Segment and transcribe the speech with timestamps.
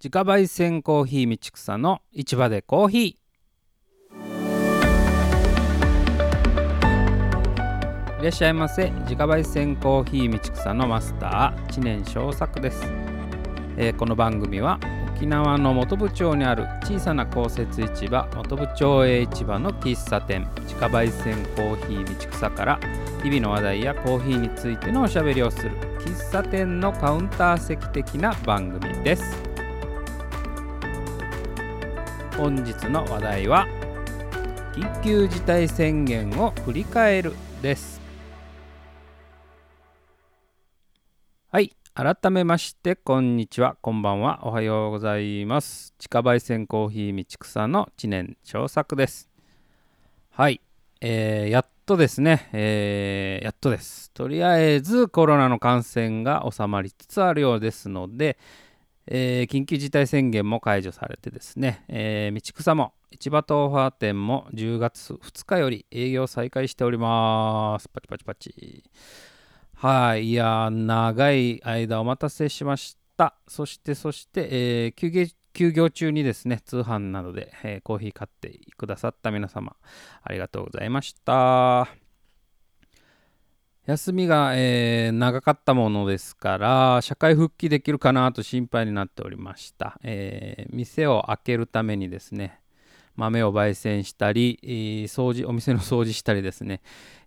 [0.00, 3.16] 自家焙煎コーヒー道草の市場でコーヒー。
[8.20, 8.90] いらっしゃいませ。
[8.90, 12.80] 自家焙煎コーヒー道草のマスター知念正作です、
[13.76, 14.78] えーこの番組は
[15.16, 22.78] 沖縄の本部町にある小さな公設市場本部町営市場の喫茶店自家焙煎コーヒー道草から
[23.24, 29.47] 日々の話題やコーヒーについてのおしゃべりをする喫茶店のカウンター席的な番組です。
[32.38, 33.66] 本日の話題は
[34.72, 38.00] 緊急事態宣言を振り返るです。
[41.50, 43.76] はい改めましてこんにちは。
[43.80, 44.38] こんばんは。
[44.44, 45.94] おはようございます。
[45.98, 49.28] 地下焙煎コーヒー道草の知念長作です。
[50.30, 50.60] はい、
[51.00, 54.12] えーやっとですね、えーやっとです。
[54.12, 58.38] とりあえずコロナの感染が収まりつつあるようですので、
[59.10, 67.88] えー緊急事態宣言も解除されてですね、えー道草も市場豆腐店も10月2日より営業再開しております。
[67.88, 68.84] パチパチパチ。
[69.74, 73.34] はいいや長い間お待たせしました。
[73.46, 79.74] そしてそして、えー休業休業中にですね通販などで、えーコーヒー買ってくださった皆様
[80.22, 82.07] ありがとうございました。
[83.88, 92.60] 休みが、えー長かったものですから社会復帰できるかなと心配になっておりました、えー店を開けるためにですね
[93.16, 94.60] 豆を焙煎したり、
[95.08, 96.82] 掃除お店の掃除したりですね、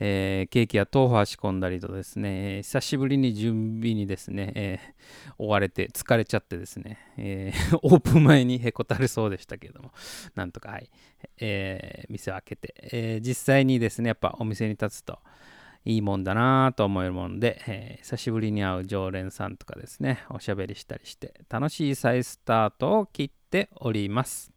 [0.00, 9.92] えーケーキや豆腐を仕込んだりとですね、久しぶりに準備にですね、えー追われて疲れちゃってですね、えー オープン前にへこたれそうでしたけれども
[10.34, 10.90] なんとかはい、
[11.38, 15.18] えー店を開けて、え実際にですねやっぱお店に立つと
[15.86, 24.52] いいもんだなと思えるもんで、えー久しぶりに会う常連さんとかですねおしゃべりしたりして楽しい再スタートを切っております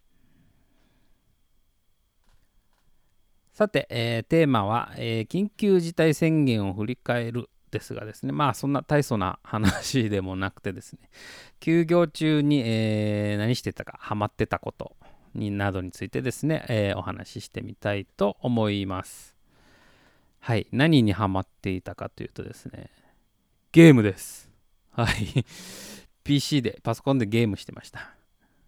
[3.54, 11.10] さて、えーテーマは、えー緊急事態宣言を振り返るですがですね、まあそんな大層な話でもなくてですね、
[11.60, 14.96] 休業中に、えー何してたか、ハマってたこと
[15.36, 19.39] になどについてですね、えーお話ししてみたいと思います。
[20.40, 22.90] はい、何にハマっていたかというとですね、
[23.72, 24.50] ゲームです。
[24.92, 25.46] はい、
[26.24, 28.16] PC で、パソコンでゲームしてました。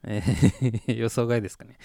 [0.04, 1.78] えー予想外ですかね。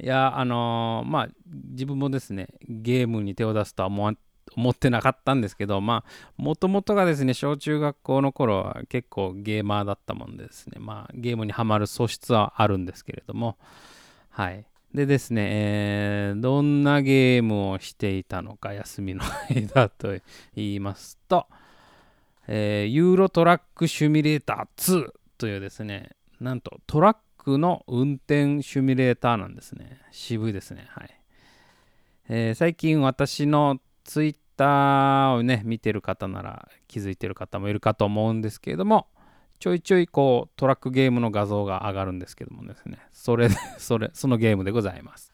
[0.00, 13.58] いや、あのーまあ、自分もですね、ゲームに手を出すとは思ってなかったんですけど、まあ、もともとがですね、小中学校の頃は結構ゲーマーだったもんでですね、まあ、ゲームにはまる素質はあるんですけれども、
[14.30, 14.66] はい。
[14.96, 20.16] でですね、えーどんなゲームをしていたのか、休みの間と
[20.54, 21.46] 言いますと、
[22.48, 30.00] えーユーロトラックシュミュレーター2というですね、なんとトラックの運転シュミュレーターなんですね。
[30.12, 30.86] 渋いですね。
[30.88, 31.20] はい。
[32.30, 39.08] えー最近私のツイッターをね、見てる方なら気づいてる方もいるかと思うんですけれども、
[39.58, 45.32] ちょいちょいこうトラックゲームの画像が上がるんですけどもですね、それ、 それ、そのゲームでございます。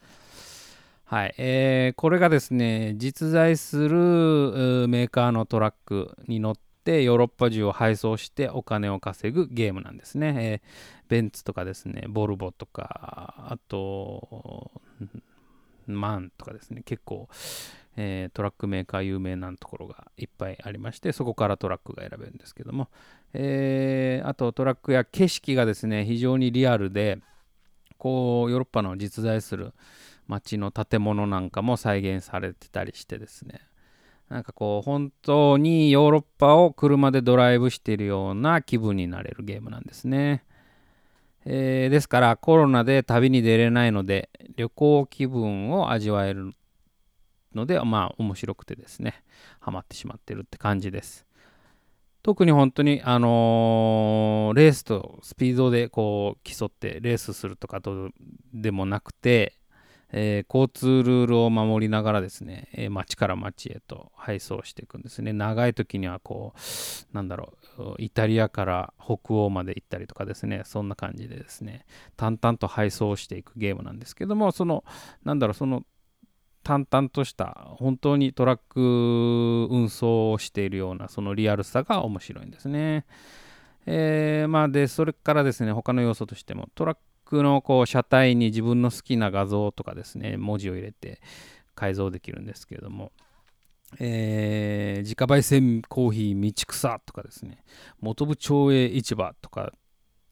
[1.05, 10.35] はい、えーこれがですね、実在するメーカーのトラックに乗ってヨーロッパ中を配送してお金を稼ぐゲームなんですね。
[10.39, 14.71] えーベンツとかですね、ボルボとか、あと、
[15.87, 17.29] マンとかですね、結構、
[17.97, 22.89] えートラックメーカー有名なところがいっぱいありまして、そこからトラックが選べるんですけども、
[23.35, 27.19] えーあとトラックや景色がですね、非常にリアルで、
[27.99, 29.73] こう、ヨーロッパの実在する
[30.29, 33.61] 街の建物なんかも再現されてたりしてですね、
[34.29, 40.45] なんかこう、本当にヨーロッパを車でドライブしているような気分になれるゲームなんですね。
[41.45, 46.53] えーですからコロナで旅に出れないので旅行気分を味わえる
[47.55, 49.23] のでまあ面白くてですね
[49.61, 51.27] ハマってしまってるって感じです
[52.23, 58.11] 特に本当にあのーレースとスピードでこう競ってレースするとかと
[58.55, 59.59] でもなくて、
[60.13, 65.33] えー交通ルールを守りながらですね、えー町から町へと配送していくんですね。
[65.33, 71.87] 長い時にはこうなんだろうイタリアから北欧まで行ったりとかですねそんな感じでですね
[72.17, 74.85] 淡々と配送していくゲームなんですけどもその
[75.25, 75.85] なんだろうその
[76.63, 78.81] 淡々とした本当にトラック
[79.71, 83.05] 運送をしているようなそのリアルさが面白いんですね。
[83.87, 91.21] えーまあでそれからですね他の要素としてもトラックのこう車体に自分の好きな画像とかですね文字を入れて
[91.75, 93.11] 改造できるんですけれども
[93.99, 97.65] えー自家焙煎コーヒー道草とかですね
[98.01, 99.73] 元部町営市場とか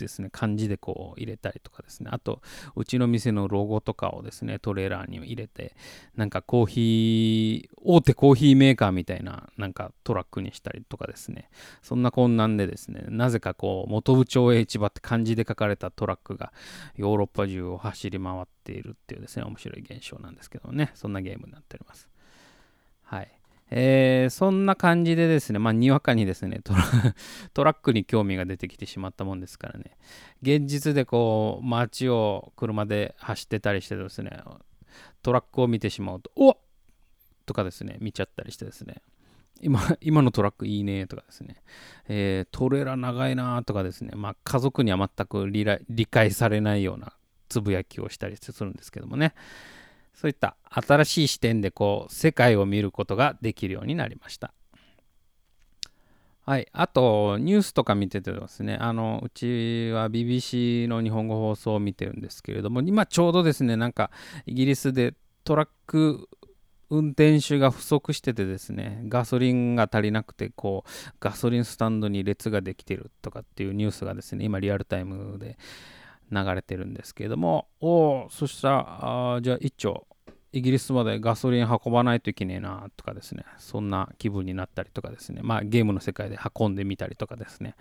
[0.00, 2.42] ですね、漢字でこう入れたりとかですね、あと、
[2.76, 5.76] うちの店のロゴとかをですね、トレーラーに入れて、
[6.16, 11.50] なんかコーヒー、大手コーヒーメーカーみたいな、なんかトラックにしたりとかですね、
[11.82, 16.52] そんなこんなでですね、なぜかこう、元部町市場って漢字で書かれたトラックが
[16.96, 22.08] ヨーロッパ中を走り回っているっていうですね、面白い現象なんですけどね、そんなゲームになっております。
[23.02, 23.39] はい。
[23.70, 26.74] えー、そんな感じでですね、まあ、にわかにですねト
[27.64, 29.96] ラ、 ックに興味が出てきてしまったもんですからね、
[30.42, 34.42] 現実でこう、街を車で走ってたりしてですね、
[35.22, 36.56] トラックを見てしまうと、おっ！
[37.46, 39.02] とかですね、見ちゃったりしてですね、
[39.60, 41.62] 今今のトラックいいねとかですね、
[42.08, 47.12] えー、トレーラー長いなとかですね、まあ、家族には全く理解されないような
[47.48, 49.34] つぶやきをしたりするんですけどもね、
[50.14, 54.52] そういった新しい視点でこう世界を見ることができるようになりました。
[56.46, 64.10] はい、あとニュースとか見ててですねあのうちは BBC の日本語放送を見てるんですけれども今ちょうどですねなんか
[64.46, 65.14] イギリスで
[65.44, 66.28] トラック
[66.88, 75.56] 運転手が不足しててですねガソリンが足りなくてこうガソリンスタンドに列ができてるとかっていうニュースがですね今リアルタイムで
[76.30, 77.68] 流れてるんですけれども。
[77.80, 80.06] おおそしたらあじゃあ一丁
[80.52, 87.76] イギリスまでガソリン運ばないといけねえなとかですね、そんな気分になったりとかですね、まあゲームの世界で運んでみたりとかですね、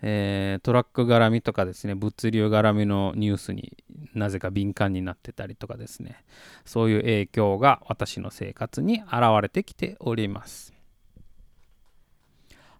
[0.00, 3.76] えー、トラック絡みとかですね、物流絡みのニュースに
[4.14, 6.24] なぜか敏感になってたりとかですね、
[6.64, 9.12] そういう影響が私の生活に現
[9.42, 10.72] れてきております。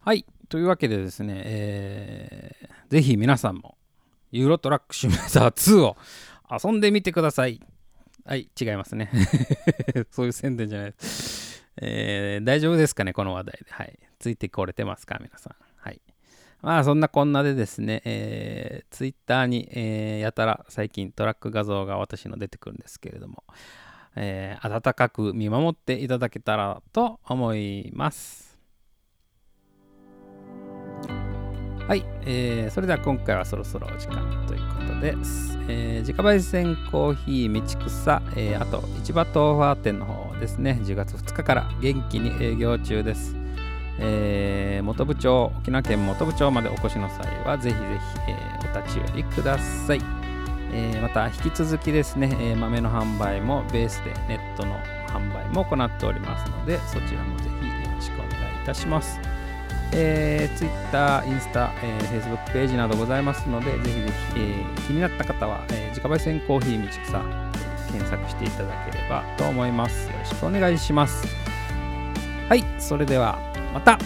[0.01, 3.78] はい、というわけでですね、えー、ぜひ皆さんも
[4.31, 5.97] ユーロトラックシミュレーター2を
[6.51, 7.61] 遊んでみてください。
[8.25, 9.11] はい、違いますね。
[10.11, 11.65] そういう宣伝じゃないです。
[11.81, 13.71] えー、大丈夫ですかね、この話題で。
[13.71, 13.99] はい。
[14.19, 15.57] ついてこれてますか、皆さん。
[15.77, 16.01] はい。
[16.61, 23.45] まあ、そんなこんなでですね、えー、ツイッターに、えー、やたら最近トラック画像が私の出てくるんですけれども、
[24.17, 28.48] えー、温かく見守っていただけたらと思います。
[31.89, 35.59] はい、えー、それでは今回はそろそろお時間ということです。
[35.69, 43.35] えー、自家焙煎コーヒー道草、えー、あと市場豆腐店の方ですね、10月2日から元気に営業中です。
[44.01, 50.01] えー、元部長、沖縄県元部長までお越しの際は、ぜひぜひ、えー、お立ち寄りください。
[50.75, 54.75] えー、また、引き続きですね、えー、豆の販売もベースでネットの
[55.07, 59.38] 販売も行っておりますので、そちらもぜひよろしくお願いいたします。
[59.93, 67.49] えー、Twitter、インスタ、えー、Facebook ページなどございますので、ぜひぜひ、えー、気になった方は、えー、自家焙煎コーヒー道草、
[67.93, 70.09] 検索していただければと思います。
[70.11, 71.27] よろしくお願いします。
[72.49, 73.39] はい、それでは
[73.75, 73.99] また